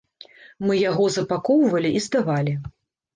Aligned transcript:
Мы 0.65 0.77
яго 0.91 1.05
запакоўвалі 1.15 1.91
і 1.99 2.01
здавалі. 2.07 2.55